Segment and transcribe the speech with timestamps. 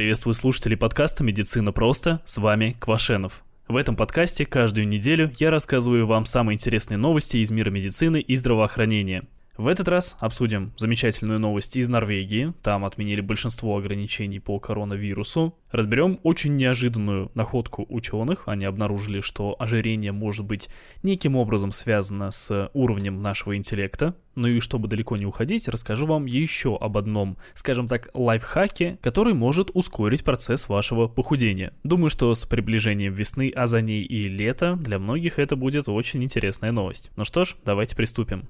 [0.00, 3.44] Приветствую слушателей подкаста «Медицина просто», с вами Квашенов.
[3.68, 8.34] В этом подкасте каждую неделю я рассказываю вам самые интересные новости из мира медицины и
[8.34, 9.24] здравоохранения.
[9.60, 12.54] В этот раз обсудим замечательную новость из Норвегии.
[12.62, 15.54] Там отменили большинство ограничений по коронавирусу.
[15.70, 18.44] Разберем очень неожиданную находку ученых.
[18.46, 20.70] Они обнаружили, что ожирение может быть
[21.02, 24.16] неким образом связано с уровнем нашего интеллекта.
[24.34, 29.34] Ну и чтобы далеко не уходить, расскажу вам еще об одном, скажем так, лайфхаке, который
[29.34, 31.74] может ускорить процесс вашего похудения.
[31.84, 36.24] Думаю, что с приближением весны, а за ней и лета, для многих это будет очень
[36.24, 37.10] интересная новость.
[37.16, 38.48] Ну что ж, давайте приступим.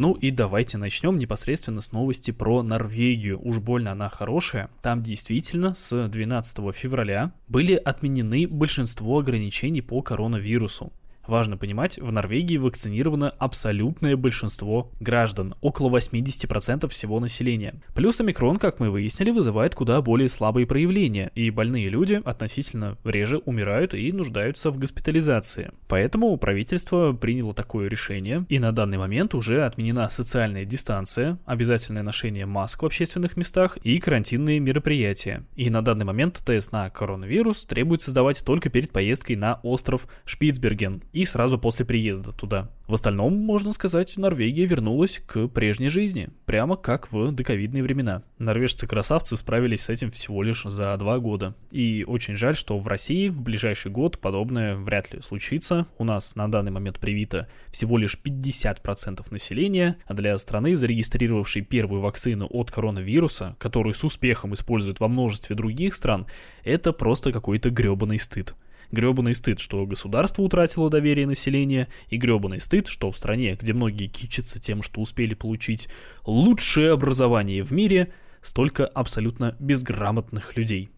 [0.00, 3.44] Ну и давайте начнем непосредственно с новости про Норвегию.
[3.44, 4.70] Уж больно она хорошая.
[4.80, 10.92] Там действительно с 12 февраля были отменены большинство ограничений по коронавирусу.
[11.28, 17.74] Важно понимать, в Норвегии вакцинировано абсолютное большинство граждан, около 80% всего населения.
[17.94, 23.42] Плюс омикрон, как мы выяснили, вызывает куда более слабые проявления, и больные люди относительно реже
[23.44, 25.70] умирают и нуждаются в госпитализации.
[25.86, 32.46] Поэтому правительство приняло такое решение, и на данный момент уже отменена социальная дистанция, обязательное ношение
[32.46, 35.44] масок в общественных местах и карантинные мероприятия.
[35.56, 41.02] И на данный момент тест на коронавирус требуется сдавать только перед поездкой на остров Шпицберген
[41.18, 42.70] и сразу после приезда туда.
[42.86, 48.22] В остальном, можно сказать, Норвегия вернулась к прежней жизни, прямо как в доковидные времена.
[48.38, 51.56] Норвежцы-красавцы справились с этим всего лишь за два года.
[51.72, 55.88] И очень жаль, что в России в ближайший год подобное вряд ли случится.
[55.98, 62.00] У нас на данный момент привито всего лишь 50% населения, а для страны, зарегистрировавшей первую
[62.00, 66.28] вакцину от коронавируса, которую с успехом используют во множестве других стран,
[66.62, 68.54] это просто какой-то гребаный стыд.
[68.90, 74.06] Гребаный стыд, что государство утратило доверие населения, и гребаный стыд, что в стране, где многие
[74.06, 75.88] кичатся тем, что успели получить
[76.24, 80.90] лучшее образование в мире, столько абсолютно безграмотных людей.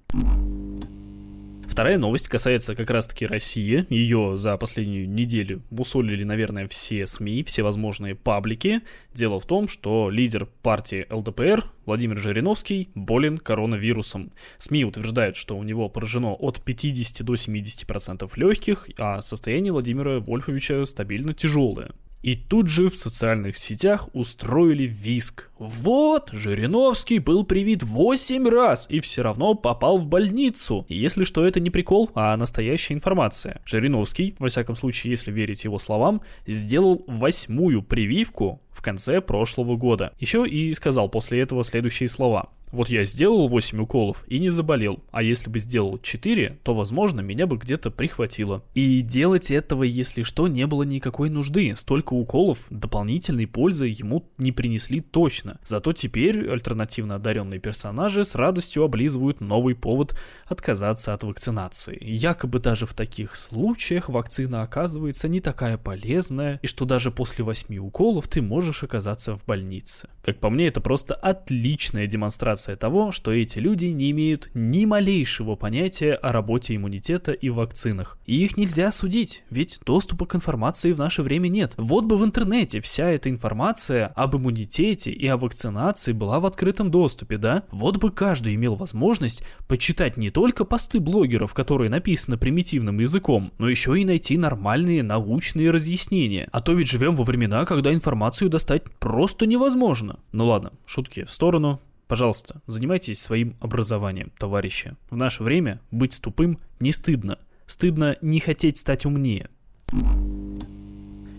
[1.71, 3.87] Вторая новость касается как раз-таки России.
[3.91, 8.81] Ее за последнюю неделю мусолили, наверное, все СМИ, все возможные паблики.
[9.15, 14.33] Дело в том, что лидер партии ЛДПР Владимир Жириновский болен коронавирусом.
[14.59, 20.84] СМИ утверждают, что у него поражено от 50 до 70% легких, а состояние Владимира Вольфовича
[20.87, 21.93] стабильно тяжелое.
[22.22, 25.50] И тут же в социальных сетях устроили виск.
[25.58, 30.84] Вот, Жириновский был привит 8 раз и все равно попал в больницу.
[30.88, 33.62] И если что, это не прикол, а настоящая информация.
[33.64, 40.15] Жириновский, во всяком случае, если верить его словам, сделал восьмую прививку в конце прошлого года.
[40.19, 42.49] Еще и сказал после этого следующие слова.
[42.73, 47.21] Вот я сделал 8 уколов и не заболел, а если бы сделал 4, то, возможно,
[47.21, 48.63] меня бы где-то прихватило.
[48.75, 51.75] И делать этого, если что, не было никакой нужды.
[51.75, 55.59] Столько уколов дополнительной пользы ему не принесли точно.
[55.65, 60.15] Зато теперь альтернативно одаренные персонажи с радостью облизывают новый повод
[60.47, 61.99] отказаться от вакцинации.
[62.01, 67.77] Якобы даже в таких случаях вакцина оказывается не такая полезная, и что даже после 8
[67.79, 70.08] уколов ты можешь оказаться в больнице.
[70.22, 75.56] Как по мне, это просто отличная демонстрация того, что эти люди не имеют ни малейшего
[75.56, 78.19] понятия о работе иммунитета и вакцинах.
[78.26, 81.75] И их нельзя судить, ведь доступа к информации в наше время нет.
[81.76, 86.91] Вот бы в интернете вся эта информация об иммунитете и о вакцинации была в открытом
[86.91, 87.64] доступе, да?
[87.70, 93.69] Вот бы каждый имел возможность почитать не только посты блогеров, которые написаны примитивным языком, но
[93.69, 96.48] еще и найти нормальные научные разъяснения.
[96.52, 100.19] А то ведь живем во времена, когда информацию достать просто невозможно.
[100.33, 101.81] Ну ладно, шутки в сторону.
[102.09, 104.97] Пожалуйста, занимайтесь своим образованием, товарищи.
[105.11, 107.38] В наше время быть тупым не стыдно.
[107.66, 109.49] Стыдно не хотеть стать умнее.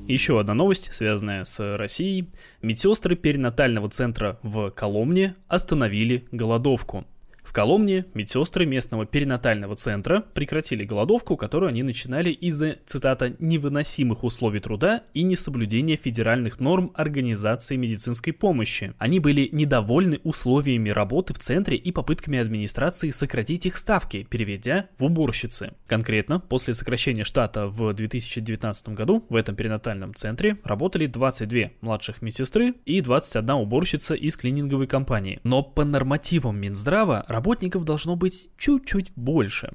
[0.07, 2.29] Еще одна новость, связанная с Россией.
[2.61, 7.05] Медсестры перинатального центра в Коломне остановили голодовку.
[7.51, 14.62] В Коломне медсестры местного перинатального центра прекратили голодовку, которую они начинали из-за, цитата, «невыносимых условий
[14.62, 18.94] труда и несоблюдения федеральных норм организации медицинской помощи».
[19.00, 25.03] Они были недовольны условиями работы в центре и попытками администрации сократить их ставки, переведя в
[25.03, 25.73] уборщицы.
[25.87, 32.75] Конкретно, после сокращения штата в 2019 году в этом перинатальном центре работали 22 младших медсестры
[32.85, 35.41] и 21 уборщица из клининговой компании.
[35.43, 39.72] Но по нормативам Минздрава работников должно быть чуть-чуть больше.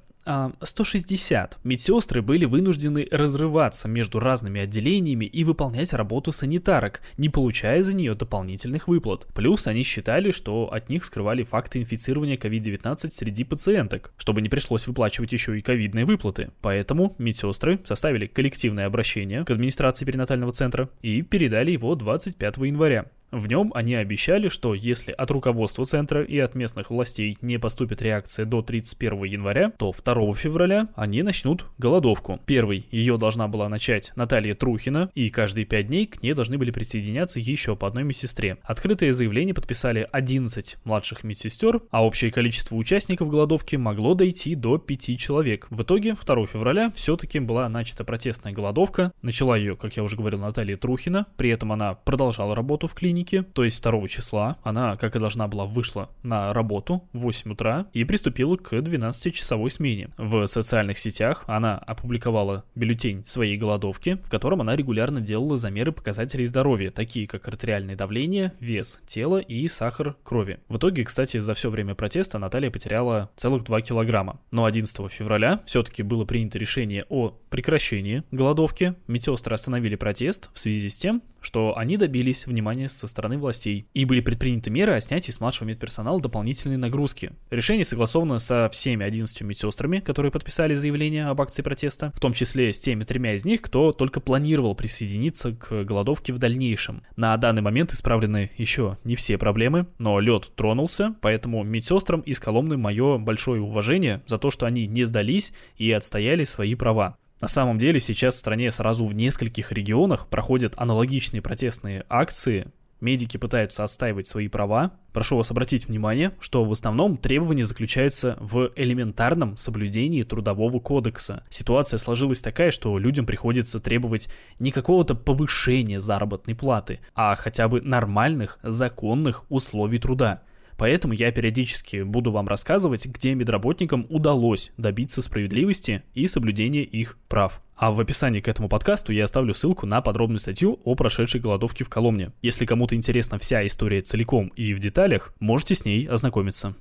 [0.61, 1.55] 160.
[1.55, 7.95] А, Медсестры были вынуждены разрываться между разными отделениями и выполнять работу санитарок, не получая за
[7.95, 9.29] нее дополнительных выплат.
[9.35, 14.89] Плюс они считали, что от них скрывали факты инфицирования COVID-19 среди пациенток, чтобы не пришлось
[14.89, 16.51] выплачивать еще и ковидные выплаты.
[16.61, 23.07] Поэтому медсестры составили коллективное обращение к администрации перинатального центра и передали его 25 января.
[23.31, 28.00] В нем они обещали, что если от руководства центра и от местных властей не поступит
[28.00, 32.40] реакция до 31 января, то 2 февраля они начнут голодовку.
[32.46, 36.70] Первый ее должна была начать Наталья Трухина, и каждые 5 дней к ней должны были
[36.70, 38.58] присоединяться еще по одной медсестре.
[38.62, 45.19] Открытое заявление подписали 11 младших медсестер, а общее количество участников голодовки могло дойти до 5
[45.19, 45.67] человек.
[45.70, 49.12] В итоге 2 февраля все-таки была начата протестная голодовка.
[49.23, 53.16] Начала ее, как я уже говорил, Наталья Трухина, при этом она продолжала работу в клинике,
[53.25, 57.87] то есть 2 числа она, как и должна была, вышла на работу в 8 утра
[57.93, 60.11] и приступила к 12-часовой смене.
[60.17, 66.47] В социальных сетях она опубликовала бюллетень своей голодовки, в котором она регулярно делала замеры показателей
[66.47, 70.59] здоровья, такие как артериальное давление, вес тела и сахар крови.
[70.69, 74.41] В итоге, кстати, за все время протеста Наталья потеряла целых 2 килограмма.
[74.51, 78.95] Но 11 февраля все-таки было принято решение о прекращении голодовки.
[79.07, 84.05] Медсестры остановили протест в связи с тем, что они добились внимания со стороны властей и
[84.05, 87.32] были предприняты меры о снятии с младшего медперсонала дополнительной нагрузки.
[87.50, 92.73] Решение согласовано со всеми 11 медсестрами, которые подписали заявление об акции протеста, в том числе
[92.73, 97.03] с теми тремя из них, кто только планировал присоединиться к голодовке в дальнейшем.
[97.17, 102.76] На данный момент исправлены еще не все проблемы, но лед тронулся, поэтому медсестрам из Коломны
[102.76, 107.17] мое большое уважение за то, что они не сдались и отстояли свои права.
[107.41, 112.69] На самом деле сейчас в стране сразу в нескольких регионах проходят аналогичные протестные акции,
[113.01, 114.93] медики пытаются отстаивать свои права.
[115.13, 121.45] Прошу вас обратить внимание, что в основном требования заключаются в элементарном соблюдении трудового кодекса.
[121.49, 124.29] Ситуация сложилась такая, что людям приходится требовать
[124.59, 130.43] не какого-то повышения заработной платы, а хотя бы нормальных законных условий труда.
[130.76, 137.62] Поэтому я периодически буду вам рассказывать, где медработникам удалось добиться справедливости и соблюдения их прав.
[137.76, 141.84] А в описании к этому подкасту я оставлю ссылку на подробную статью о прошедшей голодовке
[141.84, 142.32] в Коломне.
[142.43, 146.75] Если кому-то интересна вся история целиком и в деталях, можете с ней ознакомиться.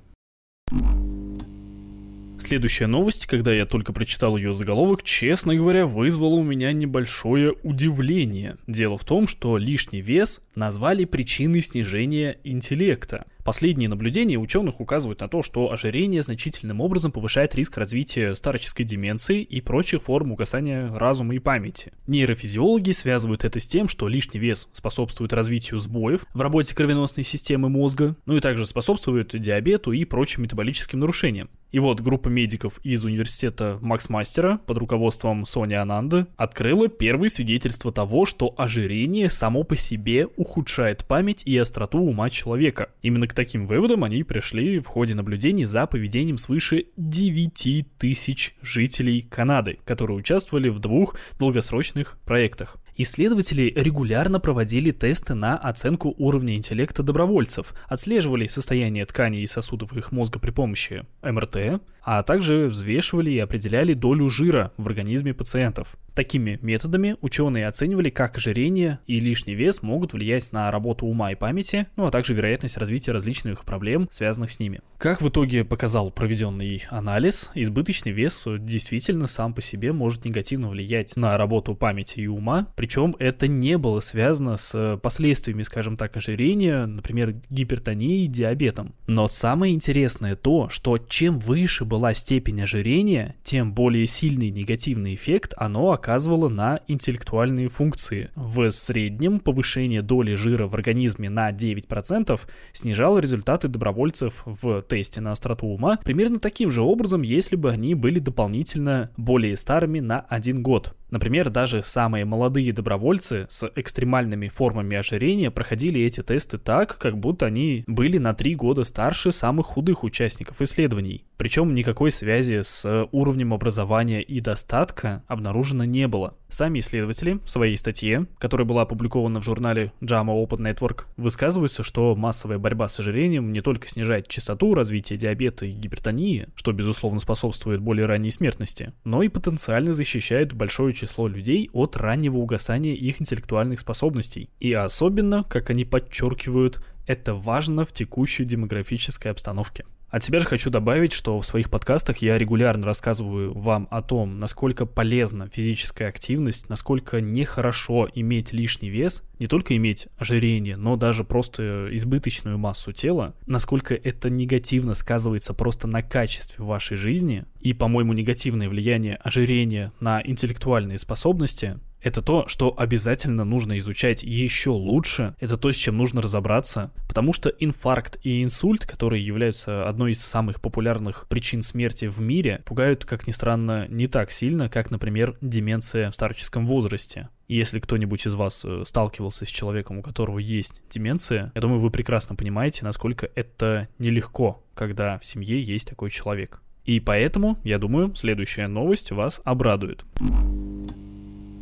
[2.38, 8.56] Следующая новость, когда я только прочитал ее заголовок, честно говоря, вызвала у меня небольшое удивление.
[8.66, 13.24] Дело в том, что лишний вес назвали причиной снижения интеллекта.
[13.46, 19.40] Последние наблюдения ученых указывают на то, что ожирение значительным образом повышает риск развития старческой деменции
[19.40, 21.92] и прочих форм угасания разума и памяти.
[22.08, 27.68] Нейрофизиологи связывают это с тем, что лишний вес способствует развитию сбоев в работе кровеносной системы
[27.68, 31.48] мозга, ну и также способствует диабету и прочим метаболическим нарушениям.
[31.70, 37.92] И вот группа медиков из университета Макс Мастера под руководством Сони Ананды открыла первые свидетельства
[37.92, 42.90] того, что ожирение само по себе ухудшает память и остроту ума человека.
[43.02, 49.22] Именно к таким выводам они пришли в ходе наблюдений за поведением свыше 9 тысяч жителей
[49.22, 52.78] Канады, которые участвовали в двух долгосрочных проектах.
[52.98, 60.12] Исследователи регулярно проводили тесты на оценку уровня интеллекта добровольцев, отслеживали состояние тканей и сосудов их
[60.12, 65.96] мозга при помощи МРТ, а также взвешивали и определяли долю жира в организме пациентов.
[66.14, 71.34] Такими методами ученые оценивали, как ожирение и лишний вес могут влиять на работу ума и
[71.34, 74.80] памяти, ну а также вероятность развития различных проблем, связанных с ними.
[74.96, 81.14] Как в итоге показал проведенный анализ, избыточный вес действительно сам по себе может негативно влиять
[81.16, 86.86] на работу памяти и ума, причем это не было связано с последствиями, скажем так, ожирения,
[86.86, 88.94] например, гипертонией диабетом.
[89.08, 95.52] Но самое интересное то, что чем выше была степень ожирения, тем более сильный негативный эффект
[95.56, 98.30] оно оказывала на интеллектуальные функции.
[98.36, 102.40] В среднем повышение доли жира в организме на 9%
[102.72, 107.96] снижало результаты добровольцев в тесте на остроту ума примерно таким же образом, если бы они
[107.96, 110.94] были дополнительно более старыми на один год.
[111.10, 117.46] Например, даже самые молодые добровольцы с экстремальными формами ожирения проходили эти тесты так, как будто
[117.46, 121.24] они были на три года старше самых худых участников исследований.
[121.36, 126.34] Причем никакой связи с уровнем образования и достатка обнаружено не было.
[126.48, 132.14] Сами исследователи в своей статье, которая была опубликована в журнале JAMA Open Network, высказываются, что
[132.14, 137.80] массовая борьба с ожирением не только снижает частоту развития диабета и гипертонии, что безусловно способствует
[137.80, 143.78] более ранней смертности, но и потенциально защищает большое число людей от раннего угасания их интеллектуальных
[143.80, 144.50] способностей.
[144.58, 149.84] И особенно, как они подчеркивают, это важно в текущей демографической обстановке.
[150.08, 154.38] От себя же хочу добавить, что в своих подкастах я регулярно рассказываю вам о том,
[154.38, 161.24] насколько полезна физическая активность, насколько нехорошо иметь лишний вес, не только иметь ожирение, но даже
[161.24, 168.12] просто избыточную массу тела, насколько это негативно сказывается просто на качестве вашей жизни, и, по-моему,
[168.12, 175.56] негативное влияние ожирения на интеллектуальные способности Это то, что обязательно нужно изучать еще лучше, это
[175.56, 180.60] то, с чем нужно разобраться, потому что инфаркт и инсульт, которые являются одной из самых
[180.60, 186.12] популярных причин смерти в мире, пугают, как ни странно, не так сильно, как, например, деменция
[186.12, 187.28] в старческом возрасте.
[187.48, 191.90] Если кто-нибудь из вас э, сталкивался с человеком, у которого есть деменция, я думаю, вы
[191.90, 196.62] прекрасно понимаете, насколько это нелегко, когда в семье есть такой человек.
[196.84, 200.04] И поэтому, я думаю, следующая новость вас обрадует.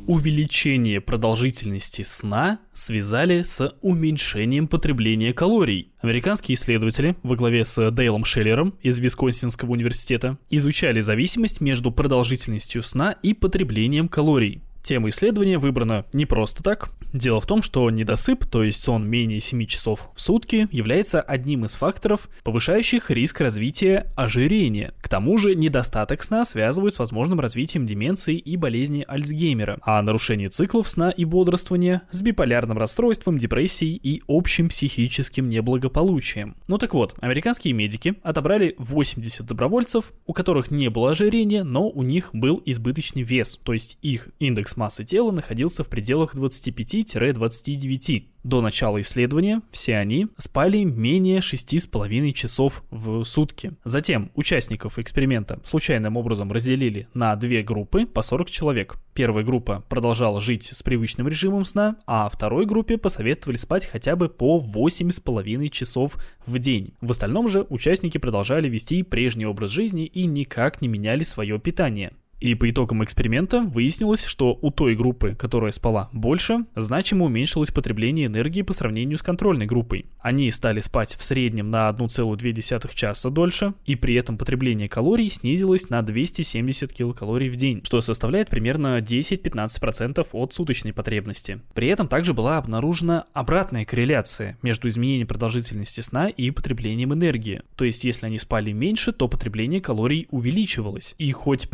[0.07, 5.93] Увеличение продолжительности сна связали с уменьшением потребления калорий.
[6.03, 13.13] Американские исследователи во главе с Дейлом Шеллером из Висконсинского университета изучали зависимость между продолжительностью сна
[13.23, 14.61] и потреблением калорий.
[14.85, 16.91] Тема исследования выбрана не просто так.
[17.15, 21.65] Дело в том, что недосып, то есть сон менее 7 часов в сутки, является одним
[21.65, 24.93] из факторов, повышающих риск развития ожирения.
[25.01, 30.51] К тому же недостаток сна связывают с возможным развитием деменции и болезни Альцгеймера, а нарушение
[30.51, 36.57] циклов сна и бодрствования с биполярным расстройством, депрессией и общим психическим неблагополучием.
[36.69, 42.03] Ну так вот, американские медики отобрали 80 добровольцев, у которых не было ожирения, но у
[42.03, 48.25] них был избыточный вес, то есть их индекс массы тела находился в пределах 25-29.
[48.45, 53.73] До начала исследования все они спали менее 6,5 часов в сутки.
[53.85, 58.97] Затем участников эксперимента случайным образом разделили на две группы по 40 человек.
[59.15, 64.29] Первая группа продолжала жить с привычным режимом сна, а второй группе посоветовали спать хотя бы
[64.29, 66.93] по 8,5 часов в день.
[67.01, 72.13] В остальном же участники продолжали вести прежний образ жизни и никак не меняли свое питание.
[72.41, 78.27] И по итогам эксперимента выяснилось, что у той группы, которая спала больше, значимо уменьшилось потребление
[78.27, 80.07] энергии по сравнению с контрольной группой.
[80.21, 85.91] Они стали спать в среднем на 1,2 часа дольше, и при этом потребление калорий снизилось
[85.91, 91.61] на 270 килокалорий в день, что составляет примерно 10-15% от суточной потребности.
[91.75, 97.63] При этом также была обнаружена обратная корреляция между изменением продолжительности сна и потреблением энергии.
[97.77, 101.15] То есть, если они спали меньше, то потребление калорий увеличивалось.
[101.19, 101.69] И хоть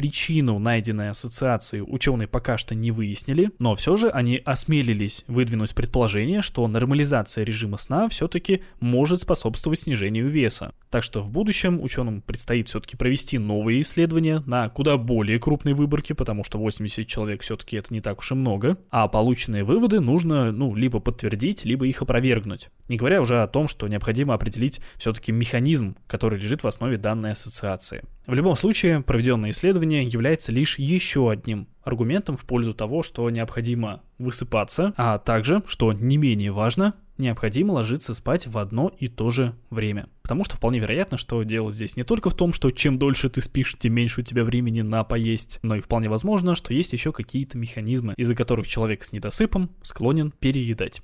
[0.50, 6.42] причину найденной ассоциации ученые пока что не выяснили, но все же они осмелились выдвинуть предположение,
[6.42, 10.72] что нормализация режима сна все-таки может способствовать снижению веса.
[10.90, 16.14] Так что в будущем ученым предстоит все-таки провести новые исследования на куда более крупной выборке,
[16.14, 20.52] потому что 80 человек все-таки это не так уж и много, а полученные выводы нужно,
[20.52, 22.68] ну, либо подтвердить, либо их опровергнуть.
[22.88, 27.32] Не говоря уже о том, что необходимо определить все-таки механизм, который лежит в основе данной
[27.32, 28.02] ассоциации.
[28.26, 34.02] В любом случае, проведенное исследование является лишь еще одним аргументом в пользу того, что необходимо
[34.18, 39.54] высыпаться, а также, что не менее важно, необходимо ложиться спать в одно и то же
[39.70, 40.08] время.
[40.22, 43.40] Потому что вполне вероятно, что дело здесь не только в том, что чем дольше ты
[43.40, 47.12] спишь, тем меньше у тебя времени на поесть, но и вполне возможно, что есть еще
[47.12, 51.02] какие-то механизмы, из-за которых человек с недосыпом склонен переедать.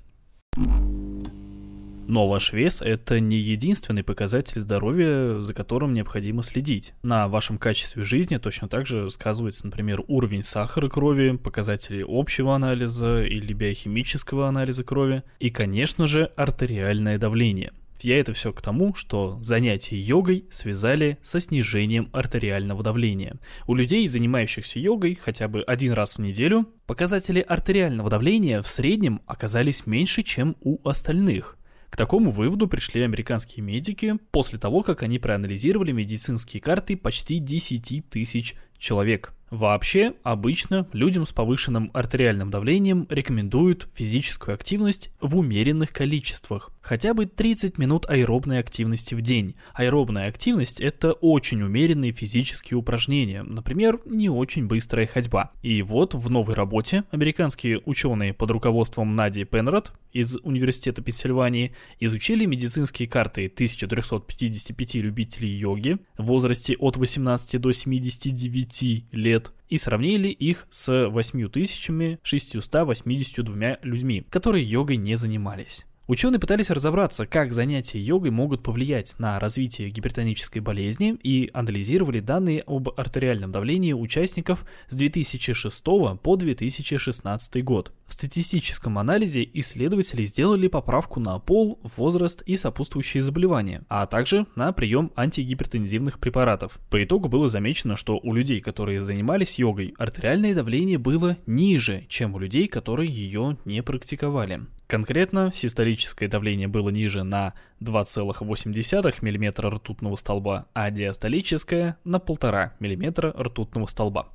[2.07, 6.93] Но ваш вес– это не единственный показатель здоровья, за которым необходимо следить.
[7.03, 13.23] На вашем качестве жизни точно так же сказывается, например, уровень сахара крови, показатели общего анализа
[13.23, 17.73] или биохимического анализа крови и, конечно же, артериальное давление.
[17.99, 23.35] Я это все к тому, что занятия йогой связали со снижением артериального давления.
[23.65, 29.21] У людей, занимающихся йогой хотя бы один раз в неделю, показатели артериального давления в среднем
[29.25, 31.56] оказались меньше, чем у остальных.
[31.89, 38.09] К такому выводу пришли американские медики после того, как они проанализировали медицинские карты почти 10
[38.09, 39.33] тысяч человек.
[39.49, 46.71] Вообще, обычно людям с повышенным артериальным давлением рекомендуют физическую активность в умеренных количествах.
[46.87, 49.55] Хотя бы 30 минут аэробной активности в день.
[49.73, 55.51] Аэробная активность– это очень умеренные физические упражнения, например, не очень быстрая ходьба.
[55.61, 62.45] И вот в новой работе американские ученые под руководством Нади Пенрод из Университета Пенсильвании изучили
[62.45, 70.65] медицинские карты 1355 любителей йоги в возрасте от 18 до 79 лет и сравнили их
[70.69, 75.85] с 8682 людьми, которые йогой не занимались.
[76.07, 82.63] Ученые пытались разобраться, как занятия йогой могут повлиять на развитие гипертонической болезни и анализировали данные
[82.65, 85.83] об артериальном давлении участников с 2006
[86.23, 87.91] по 2016 год.
[88.05, 94.71] В статистическом анализе исследователи сделали поправку на пол, возраст и сопутствующие заболевания, а также на
[94.71, 96.79] прием антигипертензивных препаратов.
[96.89, 102.33] По итогу было замечено, что у людей, которые занимались йогой, артериальное давление было ниже, чем
[102.35, 104.61] у людей, которые ее не практиковали.
[104.87, 113.33] Конкретно систолическое давление было ниже на 2,8 мм ртутного столба, а диастолическое на 1,5 мм
[113.37, 114.29] ртутного столба.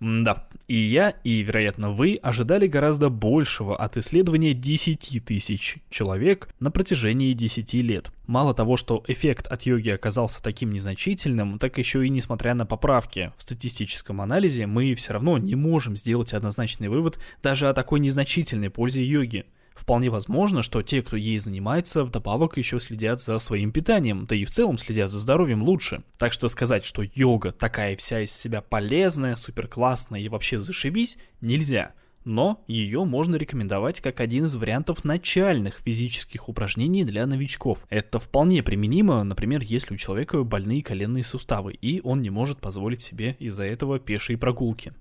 [0.00, 6.72] Да, и я, и, вероятно, вы ожидали гораздо большего от исследования 10 тысяч человек на
[6.72, 8.10] протяжении 10 лет.
[8.26, 13.32] Мало того, что эффект от йоги оказался таким незначительным, так еще и несмотря на поправки
[13.38, 18.70] в статистическом анализе, мы все равно не можем сделать однозначный вывод даже о такой незначительной
[18.70, 19.46] пользе йоги.
[19.74, 24.44] Вполне возможно, что те, кто ей занимается, вдобавок еще следят за своим питанием, да и
[24.44, 26.04] в целом следят за здоровьем лучше.
[26.16, 31.18] Так что сказать, что йога такая вся из себя полезная, супер классная и вообще зашибись,
[31.40, 31.92] нельзя.
[32.24, 37.80] Но ее можно рекомендовать как один из вариантов начальных физических упражнений для новичков.
[37.90, 43.02] Это вполне применимо, например, если у человека больные коленные суставы, и он не может позволить
[43.02, 44.94] себе из-за этого пешие прогулки.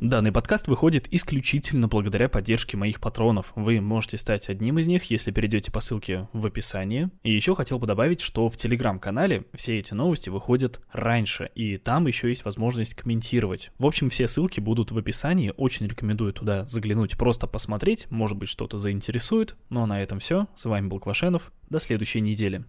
[0.00, 3.52] Данный подкаст выходит исключительно благодаря поддержке моих патронов.
[3.54, 7.10] Вы можете стать одним из них, если перейдете по ссылке в описании.
[7.22, 12.06] И еще хотел бы добавить, что в телеграм-канале все эти новости выходят раньше, и там
[12.06, 13.72] еще есть возможность комментировать.
[13.78, 18.48] В общем, все ссылки будут в описании, очень рекомендую туда заглянуть, просто посмотреть, может быть
[18.48, 19.54] что-то заинтересует.
[19.68, 22.64] Ну а на этом все, с вами был Квашенов, до следующей недели.